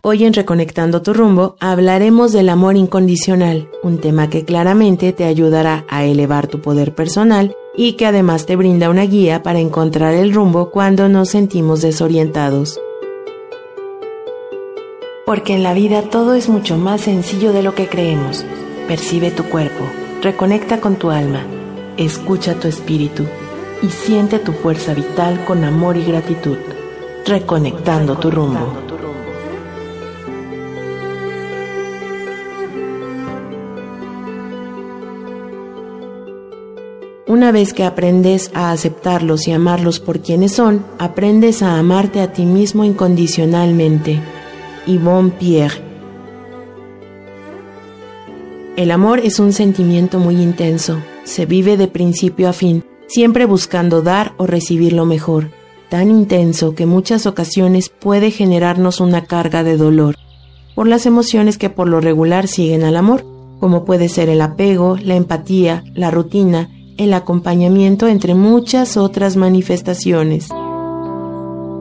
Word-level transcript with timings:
Hoy 0.00 0.24
en 0.24 0.32
Reconectando 0.32 1.02
tu 1.02 1.12
rumbo 1.12 1.56
hablaremos 1.58 2.32
del 2.32 2.50
amor 2.50 2.76
incondicional, 2.76 3.68
un 3.82 3.98
tema 3.98 4.30
que 4.30 4.44
claramente 4.44 5.12
te 5.12 5.24
ayudará 5.24 5.84
a 5.88 6.04
elevar 6.04 6.46
tu 6.46 6.60
poder 6.60 6.94
personal 6.94 7.56
y 7.76 7.94
que 7.94 8.06
además 8.06 8.46
te 8.46 8.54
brinda 8.54 8.90
una 8.90 9.02
guía 9.02 9.42
para 9.42 9.58
encontrar 9.58 10.14
el 10.14 10.32
rumbo 10.32 10.70
cuando 10.70 11.08
nos 11.08 11.30
sentimos 11.30 11.82
desorientados. 11.82 12.80
Porque 15.26 15.54
en 15.54 15.64
la 15.64 15.74
vida 15.74 16.02
todo 16.02 16.34
es 16.34 16.48
mucho 16.48 16.76
más 16.76 17.00
sencillo 17.00 17.52
de 17.52 17.64
lo 17.64 17.74
que 17.74 17.88
creemos. 17.88 18.44
Percibe 18.86 19.32
tu 19.32 19.44
cuerpo, 19.44 19.84
reconecta 20.22 20.80
con 20.80 20.94
tu 20.94 21.10
alma, 21.10 21.44
escucha 21.96 22.54
tu 22.54 22.68
espíritu 22.68 23.24
y 23.82 23.88
siente 23.88 24.38
tu 24.38 24.52
fuerza 24.52 24.94
vital 24.94 25.44
con 25.44 25.64
amor 25.64 25.96
y 25.96 26.04
gratitud. 26.04 26.56
Reconectando 27.26 28.16
tu 28.16 28.30
rumbo. 28.30 28.87
Una 37.48 37.60
vez 37.60 37.72
que 37.72 37.84
aprendes 37.84 38.50
a 38.52 38.72
aceptarlos 38.72 39.48
y 39.48 39.52
amarlos 39.52 40.00
por 40.00 40.20
quienes 40.20 40.52
son, 40.52 40.84
aprendes 40.98 41.62
a 41.62 41.78
amarte 41.78 42.20
a 42.20 42.30
ti 42.30 42.44
mismo 42.44 42.84
incondicionalmente. 42.84 44.20
Yvonne 44.86 45.30
Pierre. 45.30 45.80
El 48.76 48.90
amor 48.90 49.20
es 49.20 49.40
un 49.40 49.54
sentimiento 49.54 50.18
muy 50.18 50.34
intenso. 50.34 50.98
Se 51.24 51.46
vive 51.46 51.78
de 51.78 51.88
principio 51.88 52.50
a 52.50 52.52
fin, 52.52 52.84
siempre 53.06 53.46
buscando 53.46 54.02
dar 54.02 54.34
o 54.36 54.46
recibir 54.46 54.92
lo 54.92 55.06
mejor. 55.06 55.50
Tan 55.88 56.10
intenso 56.10 56.74
que 56.74 56.84
muchas 56.84 57.24
ocasiones 57.24 57.88
puede 57.88 58.30
generarnos 58.30 59.00
una 59.00 59.24
carga 59.24 59.64
de 59.64 59.78
dolor 59.78 60.16
por 60.74 60.86
las 60.86 61.06
emociones 61.06 61.56
que 61.56 61.70
por 61.70 61.88
lo 61.88 62.02
regular 62.02 62.46
siguen 62.46 62.84
al 62.84 62.98
amor, 62.98 63.24
como 63.58 63.86
puede 63.86 64.10
ser 64.10 64.28
el 64.28 64.42
apego, 64.42 64.98
la 65.02 65.16
empatía, 65.16 65.82
la 65.94 66.10
rutina, 66.10 66.68
el 66.98 67.14
acompañamiento 67.14 68.08
entre 68.08 68.34
muchas 68.34 68.96
otras 68.96 69.36
manifestaciones. 69.36 70.48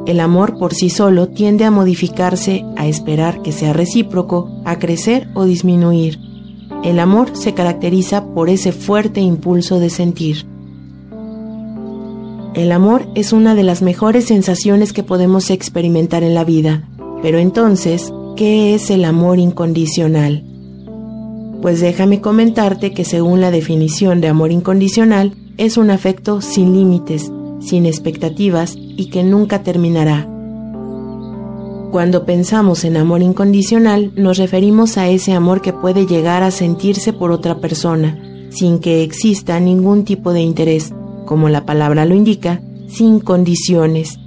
El 0.05 0.21
amor 0.21 0.57
por 0.57 0.73
sí 0.73 0.89
solo 0.89 1.27
tiende 1.27 1.65
a 1.65 1.71
modificarse, 1.71 2.63
a 2.77 2.87
esperar 2.87 3.41
que 3.41 3.51
sea 3.51 3.73
recíproco, 3.73 4.61
a 4.63 4.79
crecer 4.79 5.27
o 5.33 5.44
disminuir. 5.44 6.19
El 6.83 7.00
amor 7.00 7.35
se 7.35 7.53
caracteriza 7.53 8.33
por 8.33 8.50
ese 8.50 8.72
fuerte 8.72 9.19
impulso 9.19 9.79
de 9.79 9.89
sentir. 9.89 10.45
El 12.53 12.72
amor 12.72 13.07
es 13.16 13.33
una 13.33 13.53
de 13.53 13.63
las 13.63 13.81
mejores 13.81 14.25
sensaciones 14.25 14.94
que 14.94 15.03
podemos 15.03 15.50
experimentar 15.50 16.23
en 16.23 16.35
la 16.35 16.45
vida, 16.45 16.88
pero 17.22 17.39
entonces, 17.39 18.13
¿qué 18.35 18.75
es 18.75 18.89
el 18.89 19.03
amor 19.03 19.39
incondicional? 19.39 20.56
Pues 21.62 21.81
déjame 21.81 22.22
comentarte 22.22 22.94
que 22.94 23.03
según 23.03 23.41
la 23.41 23.51
definición 23.51 24.22
de 24.22 24.28
amor 24.28 24.51
incondicional, 24.51 25.34
es 25.57 25.78
un 25.78 25.90
afecto 25.90 26.40
sin 26.41 26.73
límites, 26.73 27.31
sin 27.59 27.85
expectativas 27.85 28.75
y 28.78 29.09
que 29.09 29.23
nunca 29.23 29.63
terminará. 29.63 30.28
Cuando 31.91 32.25
pensamos 32.25 32.84
en 32.84 32.95
amor 32.95 33.23
incondicional, 33.23 34.12
nos 34.16 34.38
referimos 34.38 34.97
a 34.97 35.09
ese 35.09 35.34
amor 35.34 35.62
que 35.62 35.73
puede 35.73 36.06
llegar 36.06 36.44
a 36.44 36.51
sentirse 36.51 37.12
por 37.12 37.31
otra 37.31 37.59
persona, 37.59 38.22
sin 38.50 38.78
que 38.79 39.01
exista 39.01 39.59
ningún 39.59 40.03
tipo 40.03 40.34
de 40.34 40.41
interés, 40.41 40.94
como 41.25 41.50
la 41.50 41.66
palabra 41.66 42.06
lo 42.06 42.13
indica, 42.13 42.62
sin 42.88 43.19
condiciones. 43.19 44.19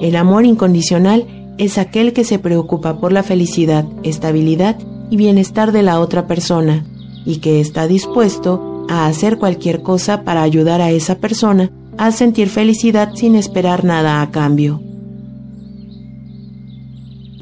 El 0.00 0.16
amor 0.16 0.46
incondicional 0.46 1.26
es 1.58 1.78
aquel 1.78 2.12
que 2.12 2.24
se 2.24 2.38
preocupa 2.38 3.00
por 3.00 3.12
la 3.12 3.22
felicidad, 3.22 3.86
estabilidad 4.02 4.76
y 5.10 5.16
bienestar 5.16 5.72
de 5.72 5.82
la 5.82 6.00
otra 6.00 6.26
persona 6.26 6.84
y 7.24 7.38
que 7.38 7.60
está 7.60 7.86
dispuesto 7.86 8.84
a 8.88 9.06
hacer 9.06 9.38
cualquier 9.38 9.82
cosa 9.82 10.22
para 10.22 10.42
ayudar 10.42 10.80
a 10.80 10.90
esa 10.90 11.18
persona 11.18 11.70
a 11.98 12.12
sentir 12.12 12.48
felicidad 12.48 13.14
sin 13.14 13.36
esperar 13.36 13.84
nada 13.84 14.20
a 14.22 14.30
cambio. 14.30 14.80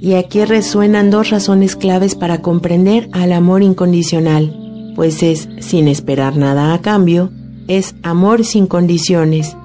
Y 0.01 0.15
aquí 0.15 0.45
resuenan 0.45 1.11
dos 1.11 1.31
razones 1.31 1.77
claves 1.77 2.15
para 2.15 2.43
comprender 2.43 3.09
al 3.13 3.33
amor 3.33 3.63
incondicional, 3.63 4.93
pues 4.95 5.23
es 5.23 5.49
sin 5.61 5.89
esperar 5.89 6.37
nada 6.37 6.75
a 6.75 6.83
cambio, 6.83 7.31
es 7.69 7.95
amor 8.03 8.45
sin 8.45 8.67
condiciones. 8.67 9.57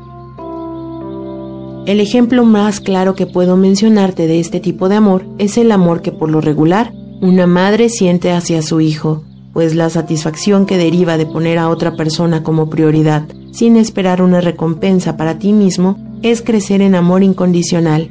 El 1.86 2.00
ejemplo 2.00 2.46
más 2.46 2.80
claro 2.80 3.16
que 3.16 3.26
puedo 3.26 3.58
mencionarte 3.58 4.28
de 4.28 4.40
este 4.40 4.60
tipo 4.60 4.90
de 4.90 4.96
amor 4.96 5.26
es 5.40 5.58
el 5.58 5.72
amor 5.72 6.02
que 6.02 6.12
por 6.12 6.30
lo 6.30 6.40
regular 6.40 6.94
una 7.22 7.48
madre 7.48 7.90
siente 7.90 8.32
hacia 8.32 8.62
su 8.62 8.80
hijo, 8.80 9.24
pues 9.52 9.76
la 9.76 9.90
satisfacción 9.90 10.66
que 10.66 10.78
deriva 10.78 11.18
de 11.18 11.26
poner 11.26 11.58
a 11.58 11.70
otra 11.70 11.96
persona 11.96 12.44
como 12.44 12.70
prioridad, 12.70 13.28
sin 13.52 13.76
esperar 13.76 14.22
una 14.22 14.40
recompensa 14.40 15.18
para 15.18 15.38
ti 15.38 15.52
mismo, 15.52 15.98
es 16.22 16.42
crecer 16.42 16.82
en 16.82 16.96
amor 16.96 17.24
incondicional. 17.24 18.10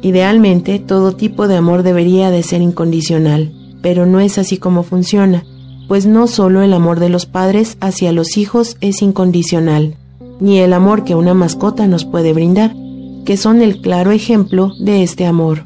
Idealmente, 0.00 0.78
todo 0.78 1.16
tipo 1.16 1.46
de 1.46 1.56
amor 1.56 1.82
debería 1.82 2.30
de 2.30 2.42
ser 2.42 2.62
incondicional, 2.62 3.52
pero 3.82 4.06
no 4.06 4.20
es 4.20 4.38
así 4.38 4.56
como 4.56 4.82
funciona, 4.82 5.44
pues 5.88 6.06
no 6.06 6.28
solo 6.28 6.62
el 6.62 6.72
amor 6.72 7.00
de 7.00 7.10
los 7.10 7.26
padres 7.26 7.76
hacia 7.80 8.12
los 8.12 8.38
hijos 8.38 8.76
es 8.80 9.02
incondicional, 9.02 9.96
ni 10.40 10.58
el 10.58 10.72
amor 10.72 11.04
que 11.04 11.14
una 11.14 11.34
mascota 11.34 11.86
nos 11.86 12.04
puede 12.04 12.32
brindar, 12.32 12.74
que 13.26 13.36
son 13.36 13.60
el 13.60 13.80
claro 13.82 14.10
ejemplo 14.10 14.72
de 14.78 15.02
este 15.02 15.26
amor. 15.26 15.64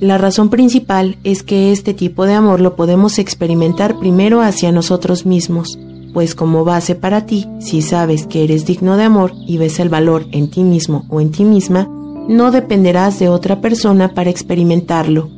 La 0.00 0.16
razón 0.16 0.48
principal 0.48 1.18
es 1.24 1.42
que 1.42 1.72
este 1.72 1.92
tipo 1.92 2.24
de 2.24 2.32
amor 2.32 2.60
lo 2.60 2.74
podemos 2.74 3.18
experimentar 3.18 3.98
primero 3.98 4.40
hacia 4.40 4.72
nosotros 4.72 5.26
mismos, 5.26 5.78
pues 6.14 6.34
como 6.34 6.64
base 6.64 6.94
para 6.94 7.26
ti, 7.26 7.46
si 7.60 7.82
sabes 7.82 8.26
que 8.26 8.42
eres 8.42 8.64
digno 8.64 8.96
de 8.96 9.04
amor 9.04 9.32
y 9.46 9.58
ves 9.58 9.78
el 9.78 9.90
valor 9.90 10.24
en 10.32 10.50
ti 10.50 10.64
mismo 10.64 11.04
o 11.10 11.20
en 11.20 11.30
ti 11.30 11.44
misma, 11.44 11.86
no 12.28 12.50
dependerás 12.50 13.18
de 13.18 13.28
otra 13.28 13.60
persona 13.60 14.14
para 14.14 14.30
experimentarlo. 14.30 15.28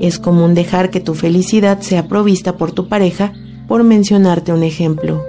Es 0.00 0.20
común 0.20 0.54
dejar 0.54 0.90
que 0.90 1.00
tu 1.00 1.14
felicidad 1.14 1.80
sea 1.80 2.06
provista 2.06 2.56
por 2.56 2.70
tu 2.70 2.86
pareja, 2.86 3.32
por 3.66 3.82
mencionarte 3.82 4.52
un 4.52 4.62
ejemplo. 4.62 5.24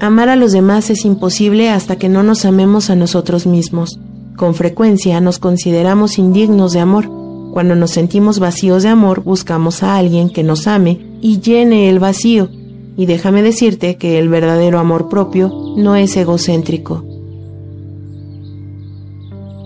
Amar 0.00 0.30
a 0.30 0.36
los 0.36 0.52
demás 0.52 0.88
es 0.88 1.04
imposible 1.04 1.68
hasta 1.68 1.96
que 1.96 2.08
no 2.08 2.22
nos 2.22 2.46
amemos 2.46 2.88
a 2.88 2.96
nosotros 2.96 3.46
mismos. 3.46 4.00
Con 4.40 4.54
frecuencia 4.54 5.20
nos 5.20 5.38
consideramos 5.38 6.18
indignos 6.18 6.72
de 6.72 6.80
amor. 6.80 7.10
Cuando 7.52 7.74
nos 7.74 7.90
sentimos 7.90 8.38
vacíos 8.38 8.82
de 8.82 8.88
amor, 8.88 9.22
buscamos 9.22 9.82
a 9.82 9.98
alguien 9.98 10.30
que 10.30 10.42
nos 10.42 10.66
ame 10.66 10.98
y 11.20 11.40
llene 11.40 11.90
el 11.90 11.98
vacío. 11.98 12.48
Y 12.96 13.04
déjame 13.04 13.42
decirte 13.42 13.98
que 13.98 14.18
el 14.18 14.30
verdadero 14.30 14.78
amor 14.78 15.10
propio 15.10 15.52
no 15.76 15.94
es 15.94 16.16
egocéntrico. 16.16 17.04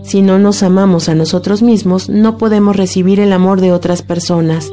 Si 0.03 0.23
no 0.23 0.41
nos 0.41 0.65
amamos 0.65 1.09
a 1.09 1.15
nosotros 1.15 1.62
mismos, 1.62 2.09
no 2.09 2.37
podemos 2.37 2.75
recibir 2.75 3.20
el 3.20 3.32
amor 3.32 3.61
de 3.61 3.70
otras 3.70 4.03
personas. 4.03 4.73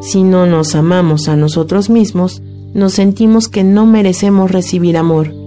Si 0.00 0.22
no 0.22 0.46
nos 0.46 0.76
amamos 0.76 1.26
a 1.26 1.34
nosotros 1.34 1.90
mismos, 1.90 2.40
nos 2.72 2.92
sentimos 2.92 3.48
que 3.48 3.64
no 3.64 3.84
merecemos 3.84 4.52
recibir 4.52 4.96
amor. 4.96 5.43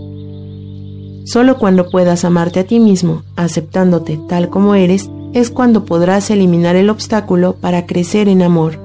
Solo 1.28 1.58
cuando 1.58 1.90
puedas 1.90 2.24
amarte 2.24 2.62
a 2.62 2.64
ti 2.64 2.80
mismo, 2.80 3.24
aceptándote 3.36 4.18
tal 4.30 4.50
como 4.50 4.76
eres, 4.76 5.10
es 5.34 5.52
cuando 5.52 5.84
podrás 5.84 6.30
eliminar 6.32 6.78
el 6.78 6.90
obstáculo 6.90 7.58
para 7.58 7.86
crecer 7.86 8.30
en 8.30 8.42
amor. 8.42 8.80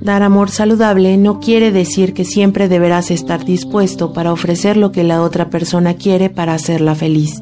Dar 0.00 0.24
amor 0.24 0.50
saludable 0.50 1.16
no 1.16 1.38
quiere 1.38 1.70
decir 1.70 2.12
que 2.12 2.24
siempre 2.24 2.68
deberás 2.68 3.12
estar 3.12 3.44
dispuesto 3.44 4.12
para 4.12 4.32
ofrecer 4.32 4.76
lo 4.76 4.90
que 4.90 5.04
la 5.04 5.22
otra 5.22 5.48
persona 5.48 5.94
quiere 5.94 6.28
para 6.28 6.54
hacerla 6.54 6.96
feliz. 6.96 7.38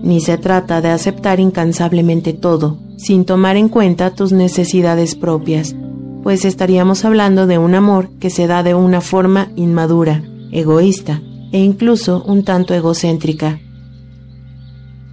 Ni 0.00 0.20
se 0.20 0.38
trata 0.38 0.80
de 0.80 0.90
aceptar 0.90 1.40
incansablemente 1.40 2.34
todo, 2.34 2.78
sin 2.98 3.24
tomar 3.24 3.56
en 3.56 3.68
cuenta 3.68 4.14
tus 4.14 4.30
necesidades 4.30 5.16
propias, 5.16 5.74
pues 6.22 6.44
estaríamos 6.44 7.04
hablando 7.04 7.48
de 7.48 7.58
un 7.58 7.74
amor 7.74 8.10
que 8.20 8.30
se 8.30 8.46
da 8.46 8.62
de 8.62 8.74
una 8.74 9.00
forma 9.00 9.48
inmadura, 9.56 10.22
egoísta 10.54 11.20
e 11.52 11.58
incluso 11.58 12.22
un 12.24 12.44
tanto 12.44 12.72
egocéntrica. 12.72 13.60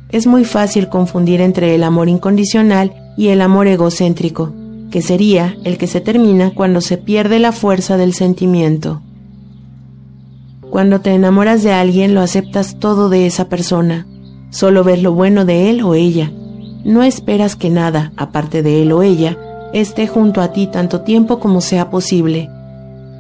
Es 0.10 0.28
muy 0.28 0.46
fácil 0.46 0.88
confundir 0.88 1.42
entre 1.42 1.76
el 1.76 1.84
amor 1.84 2.08
incondicional 2.08 2.94
y 3.18 3.28
el 3.28 3.42
amor 3.42 3.68
egocéntrico, 3.68 4.54
que 4.90 5.02
sería 5.02 5.58
el 5.64 5.78
que 5.78 5.88
se 5.88 6.02
termina 6.02 6.52
cuando 6.54 6.82
se 6.82 6.98
pierde 6.98 7.40
la 7.40 7.52
fuerza 7.52 7.98
del 7.98 8.14
sentimiento. 8.14 9.02
Cuando 10.70 11.02
te 11.02 11.14
enamoras 11.14 11.64
de 11.64 11.74
alguien 11.74 12.14
lo 12.14 12.22
aceptas 12.22 12.80
todo 12.80 13.10
de 13.10 13.26
esa 13.26 13.50
persona, 13.50 14.08
solo 14.52 14.84
ves 14.84 15.02
lo 15.02 15.14
bueno 15.14 15.44
de 15.46 15.70
él 15.70 15.82
o 15.82 15.96
ella. 15.96 16.32
No 16.86 17.04
esperas 17.04 17.56
que 17.56 17.70
nada, 17.70 18.14
aparte 18.16 18.64
de 18.64 18.82
él 18.82 18.92
o 18.92 19.04
ella, 19.04 19.38
esté 19.74 20.08
junto 20.08 20.42
a 20.42 20.52
ti 20.52 20.68
tanto 20.68 21.02
tiempo 21.02 21.40
como 21.40 21.62
sea 21.62 21.90
posible. 21.90 22.50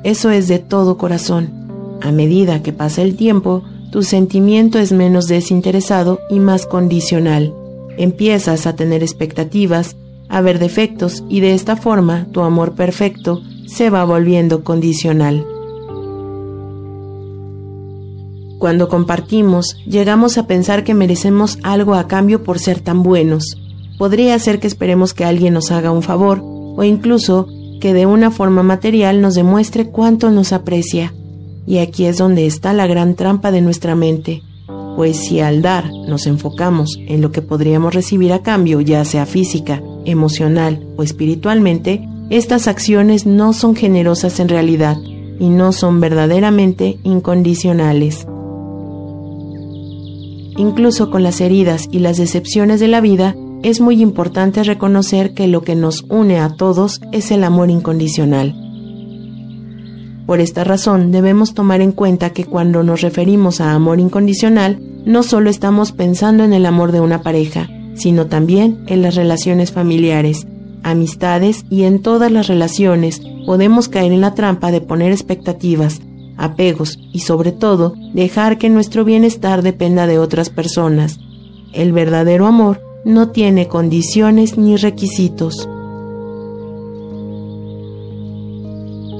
Eso 0.03 0.29
es 0.29 0.47
de 0.47 0.59
todo 0.59 0.97
corazón. 0.97 1.61
A 2.01 2.12
medida 2.12 2.63
que 2.63 2.74
pasa 2.74 3.03
el 3.03 3.15
tiempo, 3.15 3.63
tu 3.92 4.03
sentimiento 4.03 4.80
es 4.80 4.92
menos 4.92 5.27
desinteresado 5.27 6.19
y 6.30 6.39
más 6.39 6.65
condicional. 6.65 7.53
Empiezas 7.98 8.65
a 8.65 8.75
tener 8.75 9.03
expectativas, 9.03 9.98
a 10.30 10.42
ver 10.42 10.59
defectos 10.59 11.24
y 11.30 11.42
de 11.42 11.53
esta 11.53 11.75
forma 11.75 12.25
tu 12.31 12.42
amor 12.42 12.74
perfecto 12.74 13.42
se 13.68 13.89
va 13.89 14.03
volviendo 14.06 14.63
condicional. 14.63 15.45
Cuando 18.57 18.88
compartimos, 18.88 19.75
llegamos 19.86 20.38
a 20.38 20.48
pensar 20.48 20.83
que 20.83 20.94
merecemos 20.94 21.59
algo 21.63 21.95
a 21.95 22.07
cambio 22.07 22.44
por 22.44 22.59
ser 22.59 22.80
tan 22.80 23.03
buenos. 23.03 23.57
Podría 23.98 24.38
ser 24.39 24.59
que 24.59 24.68
esperemos 24.68 25.13
que 25.13 25.25
alguien 25.25 25.53
nos 25.53 25.71
haga 25.71 25.92
un 25.92 26.01
favor 26.01 26.42
o 26.44 26.83
incluso 26.83 27.48
que 27.80 27.94
de 27.94 28.06
una 28.06 28.31
forma 28.31 28.63
material 28.63 29.21
nos 29.21 29.33
demuestre 29.33 29.89
cuánto 29.89 30.31
nos 30.31 30.53
aprecia. 30.53 31.13
Y 31.66 31.78
aquí 31.78 32.06
es 32.06 32.18
donde 32.18 32.46
está 32.46 32.74
la 32.74 32.88
gran 32.88 33.16
trampa 33.16 33.52
de 33.52 33.62
nuestra 33.62 33.96
mente, 33.96 34.42
pues 34.96 35.18
si 35.18 35.40
al 35.40 35.62
dar 35.62 35.90
nos 36.08 36.28
enfocamos 36.28 36.98
en 37.08 37.22
lo 37.22 37.31
que 37.31 37.42
podríamos 37.42 37.94
recibir 37.94 38.34
a 38.34 38.44
cambio, 38.44 38.81
ya 38.81 39.06
sea 39.06 39.25
física, 39.25 39.81
emocional 40.06 40.86
o 40.98 41.04
espiritualmente, 41.04 42.08
estas 42.30 42.68
acciones 42.68 43.25
no 43.25 43.54
son 43.54 43.75
generosas 43.75 44.40
en 44.40 44.50
realidad 44.50 44.98
y 45.40 45.50
no 45.50 45.72
son 45.72 46.00
verdaderamente 46.00 47.00
incondicionales. 47.04 48.28
Incluso 50.58 51.10
con 51.10 51.24
las 51.24 51.42
heridas 51.42 51.88
y 51.92 52.00
las 52.00 52.18
decepciones 52.18 52.80
de 52.80 52.88
la 52.88 53.02
vida, 53.02 53.36
es 53.63 53.80
muy 53.80 54.02
importante 54.02 54.63
reconocer 54.63 55.34
que 55.34 55.48
lo 55.48 55.62
que 55.63 55.75
nos 55.75 56.06
une 56.10 56.40
a 56.40 56.56
todos 56.56 57.02
es 57.12 57.31
el 57.31 57.44
amor 57.44 57.69
incondicional. 57.69 58.56
Por 60.31 60.39
esta 60.39 60.63
razón 60.63 61.12
debemos 61.12 61.54
tomar 61.54 61.81
en 61.81 61.92
cuenta 61.92 62.30
que 62.30 62.45
cuando 62.45 62.83
nos 62.83 63.01
referimos 63.01 63.60
a 63.60 63.74
amor 63.74 64.00
incondicional, 64.00 64.80
no 65.04 65.24
solo 65.24 65.50
estamos 65.50 65.92
pensando 65.92 66.45
en 66.45 66.54
el 66.54 66.66
amor 66.66 66.94
de 66.94 67.01
una 67.01 67.22
pareja, 67.22 67.68
sino 67.95 68.28
también 68.28 68.81
en 68.88 69.01
las 69.01 69.16
relaciones 69.16 69.74
familiares, 69.74 70.48
amistades 70.83 71.66
y 71.69 71.83
en 71.83 72.01
todas 72.01 72.31
las 72.31 72.48
relaciones 72.48 73.22
podemos 73.45 73.89
caer 73.89 74.13
en 74.13 74.22
la 74.22 74.33
trampa 74.33 74.72
de 74.72 74.80
poner 74.80 75.12
expectativas, 75.12 76.00
apegos 76.38 76.98
y 77.12 77.19
sobre 77.19 77.51
todo 77.51 77.95
dejar 78.13 78.57
que 78.57 78.69
nuestro 78.69 79.04
bienestar 79.04 79.63
dependa 79.63 80.07
de 80.07 80.18
otras 80.18 80.50
personas. 80.50 81.19
El 81.74 81.92
verdadero 81.92 82.48
amor 82.48 82.80
no 83.04 83.31
tiene 83.31 83.68
condiciones 83.68 84.57
ni 84.57 84.77
requisitos. 84.77 85.68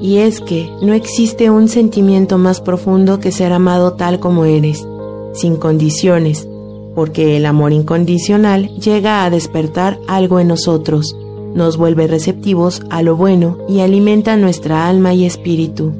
Y 0.02 0.18
es 0.18 0.40
que 0.40 0.68
no 0.82 0.94
existe 0.94 1.48
un 1.48 1.68
sentimiento 1.68 2.36
más 2.36 2.60
profundo 2.60 3.20
que 3.20 3.30
ser 3.30 3.52
amado 3.52 3.92
tal 3.92 4.18
como 4.18 4.44
eres, 4.44 4.84
sin 5.32 5.54
condiciones, 5.54 6.48
porque 6.96 7.36
el 7.36 7.46
amor 7.46 7.72
incondicional 7.72 8.68
llega 8.80 9.24
a 9.24 9.30
despertar 9.30 10.00
algo 10.08 10.40
en 10.40 10.48
nosotros, 10.48 11.16
nos 11.54 11.76
vuelve 11.76 12.08
receptivos 12.08 12.82
a 12.90 13.02
lo 13.02 13.14
bueno 13.14 13.58
y 13.68 13.78
alimenta 13.78 14.36
nuestra 14.36 14.88
alma 14.88 15.14
y 15.14 15.24
espíritu. 15.24 15.92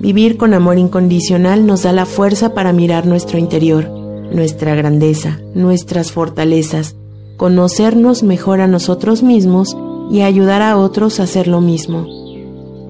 Vivir 0.00 0.36
con 0.36 0.52
amor 0.52 0.76
incondicional 0.76 1.64
nos 1.64 1.84
da 1.84 1.94
la 1.94 2.04
fuerza 2.04 2.52
para 2.52 2.74
mirar 2.74 3.06
nuestro 3.06 3.38
interior, 3.38 3.88
nuestra 3.88 4.74
grandeza, 4.74 5.40
nuestras 5.54 6.12
fortalezas, 6.12 6.94
conocernos 7.38 8.22
mejor 8.22 8.60
a 8.60 8.66
nosotros 8.66 9.22
mismos 9.22 9.74
y 10.10 10.22
ayudar 10.22 10.62
a 10.62 10.76
otros 10.76 11.20
a 11.20 11.22
hacer 11.22 11.46
lo 11.48 11.60
mismo. 11.60 12.06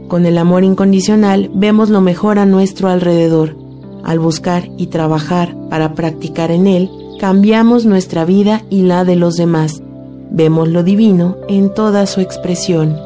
Con 0.08 0.26
el 0.26 0.38
amor 0.38 0.64
incondicional 0.64 1.50
vemos 1.54 1.90
lo 1.90 2.00
mejor 2.00 2.38
a 2.38 2.46
nuestro 2.46 2.88
alrededor, 2.88 3.56
al 4.02 4.18
buscar 4.18 4.68
y 4.76 4.86
trabajar 4.86 5.54
para 5.68 5.94
practicar 5.94 6.50
en 6.50 6.66
él, 6.66 6.90
cambiamos 7.20 7.84
nuestra 7.84 8.24
vida 8.24 8.62
y 8.70 8.82
la 8.82 9.04
de 9.04 9.16
los 9.16 9.36
demás. 9.36 9.82
Vemos 10.30 10.68
lo 10.68 10.82
divino 10.82 11.36
en 11.48 11.72
toda 11.74 12.06
su 12.06 12.20
expresión. 12.20 12.96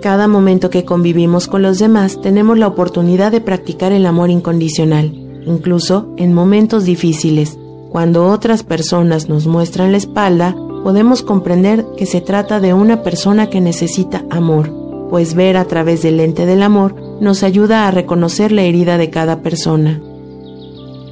Cada 0.00 0.28
momento 0.28 0.70
que 0.70 0.84
convivimos 0.84 1.48
con 1.48 1.62
los 1.62 1.78
demás 1.80 2.20
tenemos 2.20 2.56
la 2.56 2.68
oportunidad 2.68 3.32
de 3.32 3.40
practicar 3.40 3.90
el 3.90 4.06
amor 4.06 4.30
incondicional, 4.30 5.12
incluso 5.44 6.14
en 6.16 6.32
momentos 6.32 6.84
difíciles. 6.84 7.58
Cuando 7.90 8.26
otras 8.26 8.62
personas 8.62 9.28
nos 9.28 9.46
muestran 9.46 9.92
la 9.92 9.98
espalda, 9.98 10.54
podemos 10.82 11.22
comprender 11.22 11.86
que 11.96 12.06
se 12.06 12.20
trata 12.20 12.60
de 12.60 12.74
una 12.74 13.02
persona 13.02 13.48
que 13.48 13.60
necesita 13.60 14.24
amor, 14.30 14.72
pues 15.10 15.34
ver 15.34 15.56
a 15.56 15.64
través 15.64 16.02
del 16.02 16.18
lente 16.18 16.46
del 16.46 16.62
amor 16.62 16.94
nos 17.20 17.42
ayuda 17.42 17.88
a 17.88 17.90
reconocer 17.90 18.52
la 18.52 18.62
herida 18.62 18.98
de 18.98 19.10
cada 19.10 19.40
persona. 19.40 20.00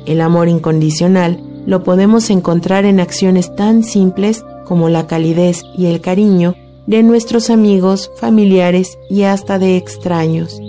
El 0.06 0.20
amor 0.20 0.48
incondicional 0.48 1.40
lo 1.66 1.82
podemos 1.82 2.30
encontrar 2.30 2.84
en 2.84 3.00
acciones 3.00 3.54
tan 3.56 3.82
simples 3.82 4.44
como 4.64 4.88
la 4.88 5.06
calidez 5.06 5.62
y 5.76 5.86
el 5.86 6.00
cariño 6.00 6.54
de 6.86 7.02
nuestros 7.02 7.50
amigos, 7.50 8.10
familiares 8.16 8.98
y 9.10 9.22
hasta 9.22 9.58
de 9.58 9.76
extraños. 9.76 10.60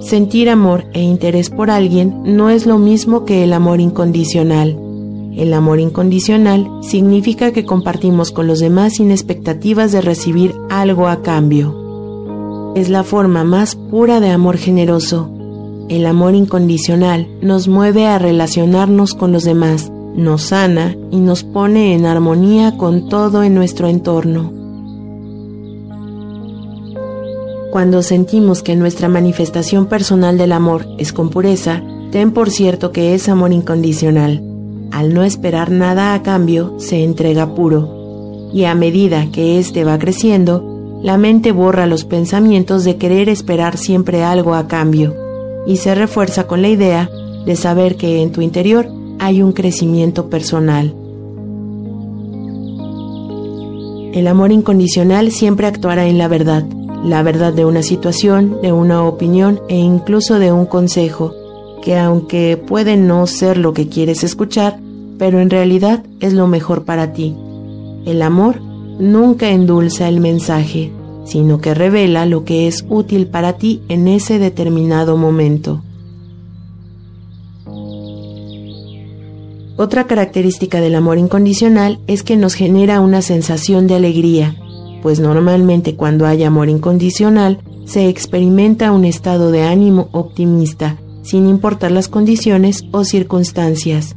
Sentir 0.00 0.48
amor 0.48 0.84
e 0.92 1.02
interés 1.02 1.50
por 1.50 1.70
alguien 1.70 2.22
no 2.24 2.50
es 2.50 2.66
lo 2.66 2.78
mismo 2.78 3.24
que 3.24 3.42
el 3.42 3.52
amor 3.52 3.80
incondicional. 3.80 4.78
El 5.36 5.52
amor 5.52 5.80
incondicional 5.80 6.68
significa 6.82 7.52
que 7.52 7.64
compartimos 7.64 8.30
con 8.30 8.46
los 8.46 8.60
demás 8.60 8.94
sin 8.94 9.10
expectativas 9.10 9.90
de 9.90 10.00
recibir 10.00 10.54
algo 10.70 11.08
a 11.08 11.22
cambio. 11.22 12.72
Es 12.76 12.88
la 12.90 13.02
forma 13.02 13.44
más 13.44 13.74
pura 13.74 14.20
de 14.20 14.30
amor 14.30 14.56
generoso. 14.56 15.30
El 15.88 16.06
amor 16.06 16.34
incondicional 16.34 17.28
nos 17.40 17.66
mueve 17.66 18.06
a 18.06 18.18
relacionarnos 18.18 19.14
con 19.14 19.32
los 19.32 19.42
demás, 19.42 19.90
nos 20.14 20.42
sana 20.42 20.96
y 21.10 21.16
nos 21.16 21.42
pone 21.42 21.94
en 21.94 22.06
armonía 22.06 22.76
con 22.76 23.08
todo 23.08 23.42
en 23.42 23.54
nuestro 23.54 23.88
entorno. 23.88 24.57
Cuando 27.70 28.02
sentimos 28.02 28.62
que 28.62 28.76
nuestra 28.76 29.10
manifestación 29.10 29.86
personal 29.86 30.38
del 30.38 30.52
amor 30.52 30.86
es 30.96 31.12
con 31.12 31.28
pureza, 31.28 31.82
ten 32.10 32.32
por 32.32 32.50
cierto 32.50 32.92
que 32.92 33.14
es 33.14 33.28
amor 33.28 33.52
incondicional. 33.52 34.42
Al 34.90 35.12
no 35.12 35.22
esperar 35.22 35.70
nada 35.70 36.14
a 36.14 36.22
cambio, 36.22 36.76
se 36.78 37.04
entrega 37.04 37.54
puro, 37.54 38.48
y 38.54 38.64
a 38.64 38.74
medida 38.74 39.26
que 39.30 39.58
éste 39.58 39.84
va 39.84 39.98
creciendo, 39.98 40.98
la 41.02 41.18
mente 41.18 41.52
borra 41.52 41.86
los 41.86 42.06
pensamientos 42.06 42.84
de 42.84 42.96
querer 42.96 43.28
esperar 43.28 43.76
siempre 43.76 44.24
algo 44.24 44.54
a 44.54 44.66
cambio, 44.66 45.14
y 45.66 45.76
se 45.76 45.94
refuerza 45.94 46.46
con 46.46 46.62
la 46.62 46.68
idea 46.68 47.10
de 47.44 47.54
saber 47.54 47.96
que 47.96 48.22
en 48.22 48.32
tu 48.32 48.40
interior 48.40 48.88
hay 49.18 49.42
un 49.42 49.52
crecimiento 49.52 50.30
personal. 50.30 50.94
El 54.14 54.26
amor 54.26 54.52
incondicional 54.52 55.30
siempre 55.32 55.66
actuará 55.66 56.06
en 56.06 56.16
la 56.16 56.28
verdad, 56.28 56.64
la 57.04 57.22
verdad 57.22 57.52
de 57.52 57.64
una 57.64 57.82
situación, 57.82 58.60
de 58.62 58.72
una 58.72 59.02
opinión 59.04 59.60
e 59.68 59.76
incluso 59.76 60.38
de 60.38 60.52
un 60.52 60.66
consejo, 60.66 61.34
que 61.82 61.96
aunque 61.96 62.56
puede 62.56 62.96
no 62.96 63.26
ser 63.26 63.56
lo 63.56 63.72
que 63.72 63.88
quieres 63.88 64.24
escuchar, 64.24 64.78
pero 65.18 65.40
en 65.40 65.50
realidad 65.50 66.04
es 66.20 66.32
lo 66.32 66.46
mejor 66.46 66.84
para 66.84 67.12
ti. 67.12 67.34
El 68.04 68.22
amor 68.22 68.60
nunca 68.98 69.50
endulza 69.50 70.08
el 70.08 70.20
mensaje, 70.20 70.92
sino 71.24 71.60
que 71.60 71.74
revela 71.74 72.26
lo 72.26 72.44
que 72.44 72.66
es 72.66 72.84
útil 72.88 73.26
para 73.26 73.54
ti 73.54 73.82
en 73.88 74.08
ese 74.08 74.38
determinado 74.38 75.16
momento. 75.16 75.82
Otra 79.76 80.08
característica 80.08 80.80
del 80.80 80.96
amor 80.96 81.18
incondicional 81.18 82.00
es 82.08 82.24
que 82.24 82.36
nos 82.36 82.54
genera 82.54 83.00
una 83.00 83.22
sensación 83.22 83.86
de 83.86 83.94
alegría, 83.94 84.56
pues 85.02 85.20
normalmente 85.20 85.94
cuando 85.96 86.26
hay 86.26 86.44
amor 86.44 86.68
incondicional 86.68 87.60
se 87.84 88.08
experimenta 88.08 88.92
un 88.92 89.04
estado 89.04 89.50
de 89.50 89.62
ánimo 89.62 90.08
optimista, 90.12 90.98
sin 91.22 91.48
importar 91.48 91.90
las 91.90 92.08
condiciones 92.08 92.84
o 92.92 93.04
circunstancias. 93.04 94.14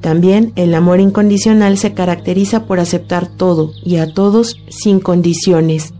También 0.00 0.52
el 0.56 0.74
amor 0.74 1.00
incondicional 1.00 1.78
se 1.78 1.94
caracteriza 1.94 2.66
por 2.66 2.78
aceptar 2.78 3.26
todo 3.26 3.70
y 3.82 3.96
a 3.96 4.12
todos 4.12 4.56
sin 4.68 5.00
condiciones. 5.00 5.94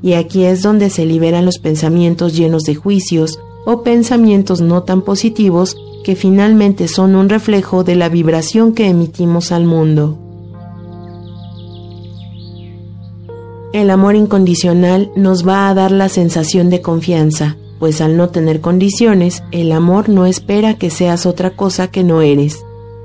Y 0.00 0.12
aquí 0.12 0.44
es 0.44 0.62
donde 0.62 0.90
se 0.90 1.04
liberan 1.04 1.44
los 1.44 1.58
pensamientos 1.58 2.36
llenos 2.36 2.62
de 2.62 2.76
juicios 2.76 3.40
o 3.66 3.82
pensamientos 3.82 4.60
no 4.60 4.84
tan 4.84 5.02
positivos 5.02 5.76
que 6.04 6.14
finalmente 6.14 6.86
son 6.86 7.16
un 7.16 7.28
reflejo 7.28 7.82
de 7.82 7.96
la 7.96 8.08
vibración 8.08 8.74
que 8.74 8.86
emitimos 8.86 9.50
al 9.50 9.64
mundo. 9.64 10.27
El 13.72 13.90
amor 13.90 14.16
incondicional 14.16 15.10
nos 15.14 15.46
va 15.46 15.68
a 15.68 15.74
dar 15.74 15.92
la 15.92 16.08
sensación 16.08 16.70
de 16.70 16.80
confianza, 16.80 17.58
pues 17.78 18.00
al 18.00 18.16
no 18.16 18.30
tener 18.30 18.62
condiciones, 18.62 19.42
el 19.52 19.72
amor 19.72 20.08
no 20.08 20.24
espera 20.24 20.78
que 20.78 20.88
seas 20.88 21.26
otra 21.26 21.50
cosa 21.50 21.88
que 21.88 22.02
no 22.02 22.22
eres. 22.22 22.64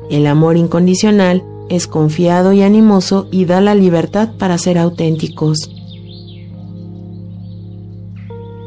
El 0.09 0.25
amor 0.25 0.55
incondicional 0.55 1.43
es 1.67 1.85
confiado 1.85 2.53
y 2.53 2.61
animoso 2.61 3.27
y 3.29 3.43
da 3.43 3.59
la 3.59 3.75
libertad 3.75 4.29
para 4.37 4.57
ser 4.57 4.77
auténticos. 4.77 5.69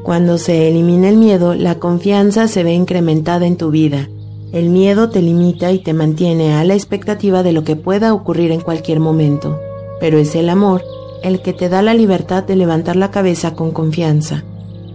Cuando 0.02 0.36
se 0.36 0.68
elimina 0.68 1.08
el 1.08 1.16
miedo, 1.16 1.54
la 1.54 1.76
confianza 1.76 2.46
se 2.46 2.62
ve 2.62 2.74
incrementada 2.74 3.46
en 3.46 3.56
tu 3.56 3.70
vida. 3.70 4.10
El 4.52 4.68
miedo 4.68 5.08
te 5.08 5.22
limita 5.22 5.72
y 5.72 5.78
te 5.78 5.94
mantiene 5.94 6.52
a 6.52 6.64
la 6.64 6.74
expectativa 6.74 7.42
de 7.42 7.52
lo 7.52 7.64
que 7.64 7.74
pueda 7.74 8.12
ocurrir 8.12 8.52
en 8.52 8.60
cualquier 8.60 9.00
momento, 9.00 9.58
pero 9.98 10.18
es 10.18 10.34
el 10.36 10.50
amor 10.50 10.84
el 11.22 11.42
que 11.42 11.52
te 11.52 11.68
da 11.68 11.82
la 11.82 11.94
libertad 11.94 12.44
de 12.44 12.56
levantar 12.56 12.96
la 12.96 13.10
cabeza 13.10 13.54
con 13.54 13.70
confianza. 13.70 14.44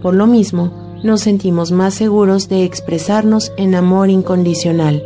Por 0.02 0.14
lo 0.14 0.26
mismo, 0.26 1.00
nos 1.02 1.22
sentimos 1.22 1.72
más 1.72 1.94
seguros 1.94 2.48
de 2.48 2.64
expresarnos 2.64 3.52
en 3.56 3.74
amor 3.74 4.10
incondicional 4.10 5.02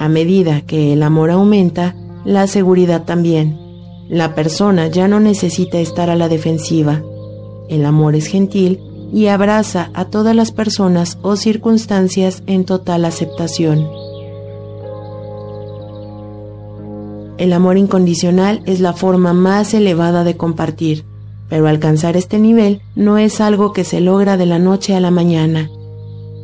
a 0.00 0.08
medida 0.08 0.62
que 0.62 0.94
el 0.94 1.02
amor 1.02 1.30
aumenta, 1.30 1.94
la 2.24 2.46
seguridad 2.46 3.04
también. 3.04 3.58
La 4.08 4.34
persona 4.34 4.86
ya 4.86 5.08
no 5.08 5.20
necesita 5.20 5.78
estar 5.78 6.08
a 6.08 6.16
la 6.16 6.30
defensiva. 6.30 7.02
El 7.68 7.84
amor 7.84 8.16
es 8.16 8.26
gentil 8.26 8.80
y 9.12 9.26
abraza 9.26 9.90
a 9.92 10.06
todas 10.06 10.34
las 10.34 10.52
personas 10.52 11.18
o 11.20 11.36
circunstancias 11.36 12.42
en 12.46 12.64
total 12.64 13.04
aceptación. 13.04 13.99
El 17.40 17.54
amor 17.54 17.78
incondicional 17.78 18.60
es 18.66 18.80
la 18.80 18.92
forma 18.92 19.32
más 19.32 19.72
elevada 19.72 20.24
de 20.24 20.36
compartir, 20.36 21.06
pero 21.48 21.68
alcanzar 21.68 22.14
este 22.18 22.38
nivel 22.38 22.82
no 22.94 23.16
es 23.16 23.40
algo 23.40 23.72
que 23.72 23.82
se 23.82 24.02
logra 24.02 24.36
de 24.36 24.44
la 24.44 24.58
noche 24.58 24.94
a 24.94 25.00
la 25.00 25.10
mañana. 25.10 25.70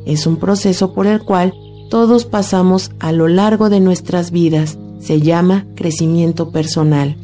Es 0.06 0.26
un 0.26 0.38
proceso 0.38 0.94
por 0.94 1.06
el 1.06 1.20
cual 1.20 1.52
todos 1.90 2.24
pasamos 2.24 2.92
a 2.98 3.12
lo 3.12 3.28
largo 3.28 3.68
de 3.68 3.80
nuestras 3.80 4.30
vidas. 4.30 4.78
Se 4.98 5.20
llama 5.20 5.66
crecimiento 5.74 6.50
personal. 6.50 7.18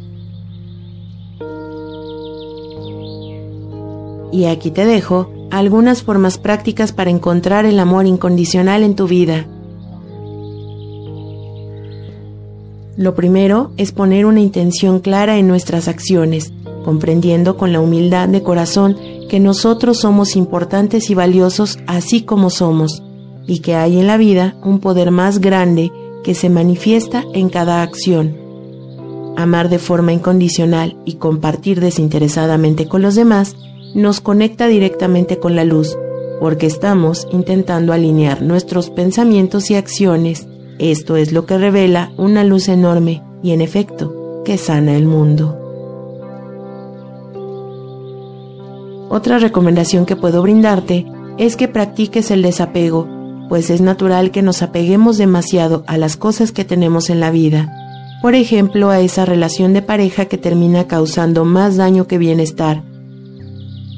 Y 4.33 4.45
aquí 4.45 4.71
te 4.71 4.85
dejo 4.85 5.33
algunas 5.51 6.03
formas 6.03 6.37
prácticas 6.37 6.93
para 6.93 7.09
encontrar 7.09 7.65
el 7.65 7.79
amor 7.79 8.05
incondicional 8.05 8.83
en 8.83 8.97
tu 8.97 9.07
vida. 9.07 9.47
Lo 13.03 13.17
primero 13.17 13.73
es 13.79 13.91
poner 13.91 14.27
una 14.27 14.39
intención 14.39 15.01
clara 15.01 15.37
en 15.37 15.49
nuestras 15.49 15.89
acciones, 15.89 16.53
comprendiendo 16.85 17.57
con 17.57 17.73
la 17.73 17.81
humildad 17.81 18.29
de 18.29 18.45
corazón 18.45 18.97
que 19.29 19.41
nosotros 19.41 19.99
somos 19.99 20.37
importantes 20.37 21.11
y 21.11 21.17
valiosos 21.17 21.81
así 21.89 22.23
como 22.23 22.49
somos 22.49 23.03
y 23.45 23.59
que 23.59 23.75
hay 23.75 23.99
en 23.99 24.07
la 24.07 24.19
vida 24.19 24.55
un 24.63 24.79
poder 24.79 25.11
más 25.11 25.41
grande 25.41 25.91
que 26.23 26.37
se 26.37 26.49
manifiesta 26.49 27.25
en 27.35 27.49
cada 27.49 27.83
acción. 27.83 28.37
Amar 29.37 29.69
de 29.69 29.81
forma 29.81 30.13
incondicional 30.13 30.97
y 31.05 31.15
compartir 31.15 31.81
desinteresadamente 31.81 32.87
con 32.87 33.03
los 33.03 33.17
demás 33.17 33.57
nos 33.97 34.21
conecta 34.21 34.69
directamente 34.69 35.41
con 35.41 35.57
la 35.57 35.65
luz, 35.65 35.99
porque 36.39 36.67
estamos 36.67 37.27
intentando 37.33 37.93
alinear 37.93 38.43
nuestros 38.43 38.91
pensamientos 38.91 39.73
y 39.73 39.75
acciones. 39.75 40.47
Esto 40.83 41.15
es 41.15 41.31
lo 41.31 41.47
que 41.47 41.59
revela 41.59 42.11
una 42.17 42.43
luz 42.43 42.69
enorme 42.69 43.23
y 43.41 43.53
en 43.53 43.61
efecto 43.61 44.43
que 44.45 44.59
sana 44.59 44.97
el 44.97 45.07
mundo. 45.07 45.57
Otra 49.09 49.39
recomendación 49.39 50.07
que 50.07 50.17
puedo 50.17 50.43
brindarte 50.43 51.07
es 51.39 51.55
que 51.55 51.69
practiques 51.69 52.33
el 52.33 52.43
desapego 52.43 53.07
pues 53.49 53.71
es 53.71 53.81
natural 53.81 54.33
que 54.33 54.43
nos 54.43 54.61
apeguemos 54.61 55.19
demasiado 55.19 55.85
a 55.87 55.99
las 55.99 56.17
cosas 56.17 56.51
que 56.51 56.65
tenemos 56.65 57.11
en 57.11 57.21
la 57.21 57.31
vida. 57.31 57.73
Por 58.21 58.35
ejemplo, 58.35 58.91
a 58.91 58.99
esa 58.99 59.25
relación 59.25 59.75
de 59.75 59.83
pareja 59.83 60.25
que 60.25 60.37
termina 60.37 60.89
causando 60.89 61.45
más 61.45 61.77
daño 61.77 62.09
que 62.09 62.19
bienestar. 62.19 62.83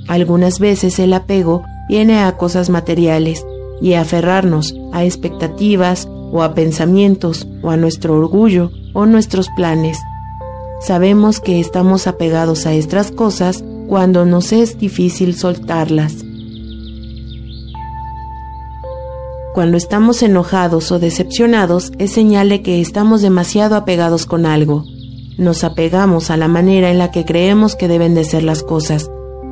Algunas 0.06 0.58
veces 0.58 0.98
el 0.98 1.14
apego 1.14 1.62
viene 1.88 2.18
a 2.18 2.36
cosas 2.36 2.68
materiales 2.68 3.42
y 3.80 3.94
a 3.94 4.02
aferrarnos 4.02 4.74
a 4.92 5.04
expectativas 5.04 6.08
o 6.34 6.42
a 6.42 6.52
pensamientos 6.52 7.46
o 7.62 7.70
a 7.70 7.76
nuestro 7.76 8.16
orgullo 8.16 8.72
o 8.92 9.06
nuestros 9.06 9.48
planes. 9.56 9.96
Sabemos 10.80 11.38
que 11.38 11.60
estamos 11.60 12.08
apegados 12.08 12.66
a 12.66 12.74
estas 12.74 13.12
cosas 13.12 13.64
cuando 13.86 14.26
nos 14.26 14.52
es 14.52 14.76
difícil 14.76 15.36
soltarlas. 15.36 16.16
Cuando 19.54 19.76
estamos 19.76 20.24
enojados 20.24 20.90
o 20.90 20.98
decepcionados 20.98 21.92
es 21.98 22.10
señal 22.10 22.48
de 22.48 22.62
que 22.62 22.80
estamos 22.80 23.22
demasiado 23.22 23.76
apegados 23.76 24.26
con 24.26 24.44
algo. 24.44 24.84
Nos 25.38 25.62
apegamos 25.62 26.30
a 26.30 26.36
la 26.36 26.48
manera 26.48 26.90
en 26.90 26.98
la 26.98 27.12
que 27.12 27.24
creemos 27.24 27.76
que 27.76 27.86
deben 27.86 28.16
de 28.16 28.24
ser 28.24 28.42
las 28.42 28.64
cosas, 28.64 29.08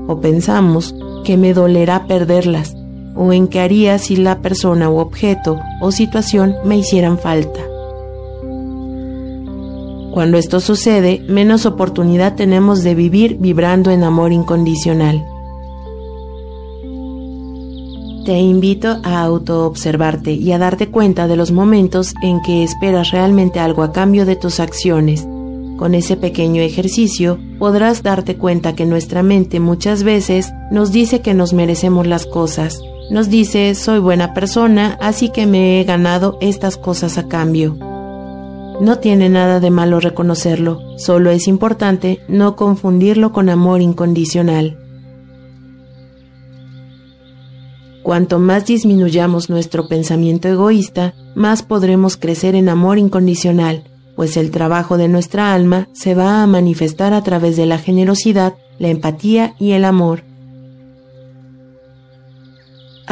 o 0.09 0.21
pensamos 0.21 0.97
que 1.25 1.37
me 1.37 1.55
dolerá 1.55 2.09
perderlas, 2.09 2.75
o 3.15 3.33
en 3.33 3.49
qué 3.49 3.61
haría 3.61 3.99
si 3.99 4.17
la 4.17 4.41
persona 4.41 4.91
u 4.91 4.99
objeto 4.99 5.59
o 5.81 5.93
situación 5.93 6.57
me 6.65 6.79
hicieran 6.79 7.19
falta. 7.19 7.61
Cuando 10.13 10.37
esto 10.37 10.61
sucede, 10.61 11.25
menos 11.27 11.65
oportunidad 11.65 12.35
tenemos 12.35 12.83
de 12.83 12.95
vivir 12.95 13.39
vibrando 13.39 13.91
en 13.91 14.05
amor 14.05 14.33
incondicional. 14.33 15.25
Te 18.27 18.39
invito 18.39 18.99
a 19.03 19.23
autoobservarte 19.23 20.33
y 20.33 20.53
a 20.53 20.59
darte 20.59 20.91
cuenta 20.91 21.27
de 21.27 21.37
los 21.37 21.51
momentos 21.51 22.15
en 22.23 22.41
que 22.43 22.63
esperas 22.63 23.11
realmente 23.11 23.59
algo 23.59 23.83
a 23.83 23.93
cambio 23.93 24.27
de 24.27 24.37
tus 24.37 24.61
acciones. 24.61 25.27
Con 25.79 25.95
ese 25.95 26.17
pequeño 26.17 26.61
ejercicio 26.63 27.41
podrás 27.59 28.03
darte 28.03 28.37
cuenta 28.37 28.77
que 28.77 28.85
nuestra 28.85 29.23
mente 29.23 29.61
muchas 29.61 30.05
veces 30.05 30.53
nos 30.71 30.93
dice 30.93 31.23
que 31.23 31.35
nos 31.35 31.53
merecemos 31.55 32.07
las 32.07 32.27
cosas. 32.27 32.79
Nos 33.13 33.29
dice 33.29 33.75
soy 33.75 33.99
buena 33.99 34.33
persona, 34.33 34.97
así 34.99 35.29
que 35.29 35.45
me 35.45 35.79
he 35.79 35.85
ganado 35.85 36.39
estas 36.41 36.79
cosas 36.79 37.19
a 37.19 37.29
cambio. 37.29 37.77
No 38.81 39.01
tiene 39.01 39.29
nada 39.29 39.61
de 39.61 39.71
malo 39.71 40.01
reconocerlo, 40.01 40.81
solo 40.97 41.31
es 41.31 41.47
importante 41.47 42.21
no 42.27 42.57
confundirlo 42.57 43.31
con 43.31 43.51
amor 43.51 43.83
incondicional. 43.83 44.79
Cuanto 48.03 48.39
más 48.39 48.65
disminuyamos 48.65 49.51
nuestro 49.51 49.89
pensamiento 49.89 50.49
egoísta, 50.49 51.13
más 51.35 51.63
podremos 51.63 52.17
crecer 52.17 52.55
en 52.55 52.71
amor 52.71 52.97
incondicional, 52.97 53.85
pues 54.17 54.39
el 54.39 54.51
trabajo 54.51 54.97
de 54.97 55.09
nuestra 55.09 55.53
alma 55.53 55.87
se 55.93 56.15
va 56.15 56.43
a 56.43 56.47
manifestar 56.47 57.13
a 57.13 57.23
través 57.23 57.59
de 57.59 57.67
la 57.67 57.77
generosidad, 57.77 58.55
la 58.79 58.89
empatía 58.89 59.55
y 59.59 59.73
el 59.73 59.85
amor. 59.85 60.32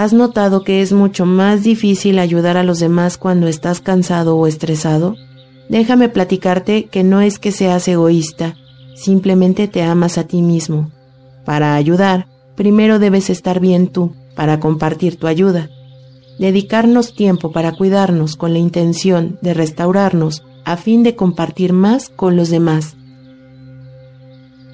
¿Has 0.00 0.14
notado 0.14 0.64
que 0.64 0.80
es 0.80 0.94
mucho 0.94 1.26
más 1.26 1.62
difícil 1.62 2.18
ayudar 2.20 2.56
a 2.56 2.62
los 2.62 2.78
demás 2.78 3.18
cuando 3.18 3.48
estás 3.48 3.82
cansado 3.82 4.34
o 4.38 4.46
estresado? 4.46 5.14
Déjame 5.68 6.08
platicarte 6.08 6.86
que 6.86 7.04
no 7.04 7.20
es 7.20 7.38
que 7.38 7.52
seas 7.52 7.86
egoísta, 7.86 8.56
simplemente 8.94 9.68
te 9.68 9.82
amas 9.82 10.16
a 10.16 10.24
ti 10.24 10.40
mismo. 10.40 10.90
Para 11.44 11.74
ayudar, 11.74 12.28
primero 12.56 12.98
debes 12.98 13.28
estar 13.28 13.60
bien 13.60 13.88
tú 13.88 14.14
para 14.34 14.58
compartir 14.58 15.16
tu 15.16 15.26
ayuda. 15.26 15.68
Dedicarnos 16.38 17.14
tiempo 17.14 17.52
para 17.52 17.72
cuidarnos 17.72 18.36
con 18.36 18.54
la 18.54 18.58
intención 18.58 19.38
de 19.42 19.52
restaurarnos 19.52 20.42
a 20.64 20.78
fin 20.78 21.02
de 21.02 21.14
compartir 21.14 21.74
más 21.74 22.08
con 22.08 22.36
los 22.36 22.48
demás. 22.48 22.96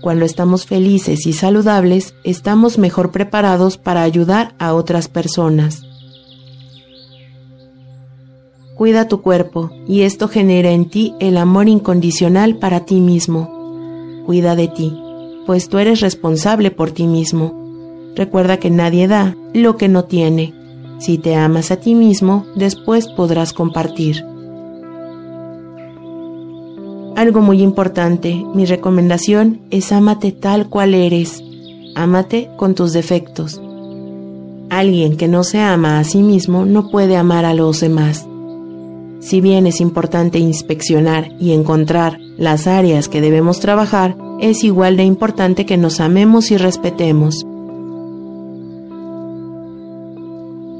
Cuando 0.00 0.25
estamos 0.25 0.67
felices 0.67 1.26
y 1.26 1.33
saludables, 1.33 2.15
estamos 2.23 2.79
mejor 2.79 3.11
preparados 3.11 3.79
para 3.79 4.03
ayudar 4.03 4.55
a 4.59 4.75
otras 4.75 5.09
personas. 5.09 5.83
Cuida 8.76 9.09
tu 9.09 9.23
cuerpo 9.23 9.71
y 9.88 10.03
esto 10.03 10.29
genera 10.29 10.71
en 10.71 10.91
ti 10.91 11.15
el 11.19 11.38
amor 11.38 11.69
incondicional 11.69 12.57
para 12.59 12.85
ti 12.85 13.00
mismo. 13.00 13.50
Cuida 14.26 14.55
de 14.55 14.69
ti, 14.69 14.95
pues 15.47 15.69
tú 15.71 15.79
eres 15.79 16.00
responsable 16.00 16.71
por 16.71 16.91
ti 16.91 17.07
mismo. 17.07 17.55
Recuerda 18.15 18.59
que 18.59 18.71
nadie 18.71 19.09
da 19.09 19.35
lo 19.55 19.79
que 19.79 19.88
no 19.88 20.05
tiene. 20.05 20.53
Si 20.99 21.17
te 21.17 21.37
amas 21.37 21.71
a 21.71 21.76
ti 21.76 21.95
mismo, 21.95 22.45
después 22.55 23.09
podrás 23.09 23.55
compartir. 23.55 24.25
Algo 27.16 27.40
muy 27.40 27.62
importante, 27.62 28.44
mi 28.54 28.66
recomendación 28.66 29.62
es 29.70 29.90
ámate 29.90 30.32
tal 30.32 30.68
cual 30.68 30.92
eres. 30.92 31.42
Ámate 31.94 32.50
con 32.58 32.75
tus 32.75 32.92
defectos. 32.92 33.58
Alguien 34.68 35.16
que 35.16 35.26
no 35.26 35.42
se 35.42 35.58
ama 35.58 35.99
a 35.99 36.04
sí 36.04 36.18
mismo 36.18 36.66
no 36.66 36.90
puede 36.90 37.16
amar 37.16 37.46
a 37.46 37.54
los 37.54 37.80
demás. 37.80 38.28
Si 39.20 39.40
bien 39.40 39.66
es 39.66 39.80
importante 39.80 40.38
inspeccionar 40.38 41.30
y 41.40 41.52
encontrar 41.52 42.20
las 42.37 42.66
áreas 42.66 43.08
que 43.08 43.23
debemos 43.23 43.61
trabajar, 43.61 44.14
es 44.38 44.62
igual 44.62 44.99
de 44.99 45.04
importante 45.04 45.64
que 45.64 45.78
nos 45.78 46.00
amemos 46.00 46.50
y 46.50 46.58
respetemos. 46.58 47.46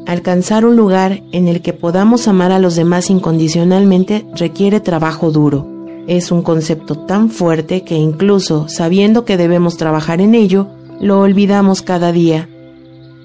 Alcanzar 0.05 0.67
un 0.67 0.77
lugar 0.77 1.23
en 1.33 1.49
el 1.49 1.63
que 1.63 1.73
podamos 1.73 2.29
amar 2.29 2.53
a 2.53 2.59
los 2.59 2.77
demás 2.77 3.09
incondicionalmente 3.09 4.27
requiere 4.35 4.81
trabajo 4.81 5.31
duro. 5.31 5.76
Es 6.07 6.31
un 6.31 6.43
concepto 6.43 6.95
tan 6.95 7.31
fuerte 7.31 7.83
que 7.83 7.97
incluso 7.97 8.69
sabiendo 8.69 9.25
que 9.25 9.37
debemos 9.37 9.77
trabajar 9.77 10.21
en 10.21 10.35
ello, 10.37 10.69
lo 11.01 11.21
olvidamos 11.21 11.83
cada 11.83 12.13
día. 12.13 12.49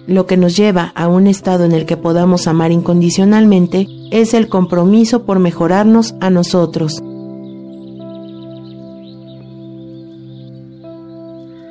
Lo 0.07 0.25
que 0.25 0.35
nos 0.35 0.57
lleva 0.57 0.91
a 0.95 1.07
un 1.07 1.27
estado 1.27 1.63
en 1.63 1.73
el 1.73 1.85
que 1.85 1.95
podamos 1.95 2.47
amar 2.47 2.71
incondicionalmente 2.71 3.87
es 4.09 4.33
el 4.33 4.49
compromiso 4.49 5.25
por 5.25 5.37
mejorarnos 5.37 6.15
a 6.19 6.31
nosotros. 6.31 7.03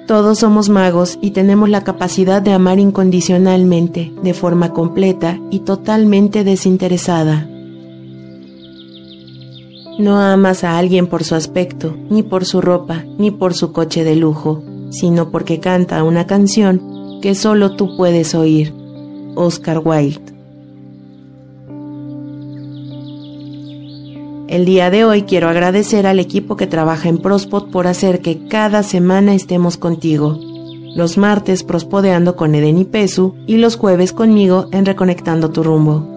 Todos 0.07 0.39
somos 0.39 0.69
magos 0.69 1.19
y 1.21 1.33
tenemos 1.33 1.69
la 1.69 1.83
capacidad 1.85 2.41
de 2.41 2.53
amar 2.53 2.79
incondicionalmente, 2.79 4.13
de 4.23 4.35
forma 4.35 4.73
completa 4.73 5.39
y 5.51 5.61
totalmente 5.61 6.45
desinteresada. 6.45 7.50
No 10.01 10.19
amas 10.19 10.65
a 10.65 10.79
alguien 10.79 11.09
por 11.09 11.25
su 11.25 11.35
aspecto, 11.35 11.95
ni 12.09 12.23
por 12.23 12.47
su 12.47 12.63
ropa, 12.63 13.05
ni 13.19 13.31
por 13.31 13.53
su 13.53 13.71
coche 13.71 14.03
de 14.03 14.17
lujo, 14.17 14.63
sino 14.91 15.31
porque 15.31 15.61
canta 15.61 16.03
una 16.05 16.27
canción 16.27 17.21
que 17.21 17.35
solo 17.35 17.77
tú 17.77 17.99
puedes 17.99 18.35
oír. 18.35 18.73
Oscar 19.35 19.83
Wilde 19.85 20.23
El 24.49 24.65
día 24.65 24.89
de 24.89 25.05
hoy 25.05 25.25
quiero 25.25 25.51
agradecer 25.51 26.07
al 26.07 26.19
equipo 26.19 26.57
que 26.57 26.67
trabaja 26.67 27.11
en 27.11 27.19
Prospot 27.19 27.71
por 27.71 27.87
hacer 27.87 28.23
que 28.23 28.49
cada 28.49 28.83
semana 28.83 29.35
estemos 29.35 29.77
contigo. 29.77 30.41
Los 30.97 31.19
martes 31.19 31.63
prospodeando 31.63 32.37
con 32.37 32.55
Eden 32.55 32.79
y 32.79 32.85
Pesu 32.85 33.35
y 33.47 33.59
los 33.59 33.77
jueves 33.77 34.15
conmigo 34.15 34.67
en 34.73 34.87
Reconectando 34.87 35.51
tu 35.51 35.63
rumbo. 35.63 36.10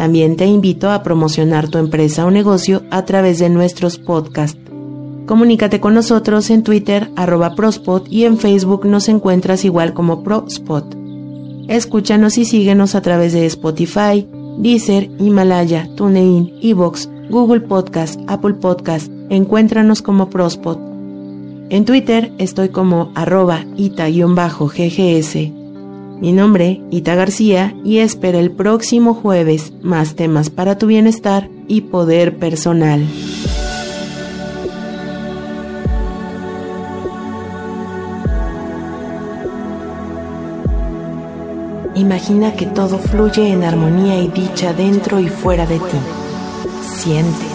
También 0.00 0.36
te 0.36 0.46
invito 0.46 0.90
a 0.90 1.02
promocionar 1.02 1.68
tu 1.68 1.76
empresa 1.76 2.24
o 2.24 2.30
negocio 2.30 2.84
a 2.90 3.04
través 3.04 3.38
de 3.38 3.50
nuestros 3.50 3.98
podcasts. 3.98 4.58
Comunícate 5.26 5.78
con 5.78 5.92
nosotros 5.92 6.48
en 6.48 6.62
Twitter 6.62 7.10
arroba 7.16 7.54
Prospot 7.54 8.10
y 8.10 8.24
en 8.24 8.38
Facebook 8.38 8.86
nos 8.86 9.10
encuentras 9.10 9.62
igual 9.66 9.92
como 9.92 10.22
Prospot. 10.22 10.96
Escúchanos 11.68 12.38
y 12.38 12.46
síguenos 12.46 12.94
a 12.94 13.02
través 13.02 13.34
de 13.34 13.44
Spotify, 13.44 14.26
Deezer, 14.56 15.10
Himalaya, 15.18 15.86
TuneIn, 15.96 16.50
Evox, 16.62 17.06
Google 17.28 17.60
Podcast, 17.60 18.18
Apple 18.26 18.54
Podcast. 18.54 19.12
Encuéntranos 19.28 20.00
como 20.00 20.30
Prospot. 20.30 20.78
En 21.68 21.84
Twitter 21.84 22.32
estoy 22.38 22.70
como 22.70 23.12
arroba 23.14 23.66
ita-ggs. 23.76 25.59
Mi 26.20 26.32
nombre, 26.32 26.82
Ita 26.90 27.14
García, 27.14 27.74
y 27.82 27.98
espera 27.98 28.38
el 28.38 28.50
próximo 28.50 29.14
jueves 29.14 29.72
más 29.80 30.16
temas 30.16 30.50
para 30.50 30.76
tu 30.76 30.86
bienestar 30.86 31.48
y 31.66 31.80
poder 31.80 32.36
personal. 32.36 33.06
Imagina 41.94 42.52
que 42.52 42.66
todo 42.66 42.98
fluye 42.98 43.50
en 43.50 43.64
armonía 43.64 44.22
y 44.22 44.28
dicha 44.28 44.74
dentro 44.74 45.20
y 45.20 45.28
fuera 45.28 45.64
de 45.64 45.78
ti. 45.78 45.98
Siente, 46.82 47.46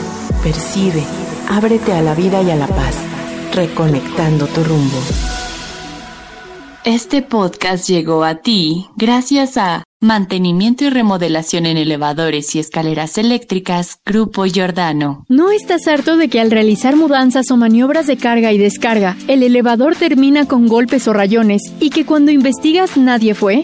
percibe, 0.43 1.03
ábrete 1.49 1.93
a 1.93 2.01
la 2.01 2.15
vida 2.15 2.41
y 2.41 2.49
a 2.49 2.55
la 2.55 2.67
paz, 2.67 2.95
reconectando 3.53 4.47
tu 4.47 4.63
rumbo. 4.63 5.34
Este 6.85 7.23
podcast 7.23 7.89
llegó 7.89 8.23
a 8.23 8.35
ti 8.35 8.85
gracias 8.95 9.57
a 9.57 9.83
Mantenimiento 10.01 10.83
y 10.83 10.91
remodelación 10.91 11.65
en 11.65 11.77
elevadores 11.77 12.53
y 12.53 12.59
escaleras 12.59 13.17
eléctricas, 13.17 13.97
Grupo 14.05 14.45
Giordano. 14.45 15.25
¿No 15.27 15.49
estás 15.49 15.87
harto 15.87 16.15
de 16.15 16.27
que 16.27 16.39
al 16.39 16.51
realizar 16.51 16.95
mudanzas 16.95 17.49
o 17.49 17.57
maniobras 17.57 18.05
de 18.05 18.17
carga 18.17 18.51
y 18.51 18.59
descarga, 18.59 19.17
el 19.27 19.41
elevador 19.41 19.95
termina 19.95 20.47
con 20.47 20.67
golpes 20.67 21.07
o 21.07 21.13
rayones 21.13 21.63
y 21.79 21.89
que 21.89 22.05
cuando 22.05 22.29
investigas 22.29 22.97
nadie 22.97 23.33
fue? 23.33 23.63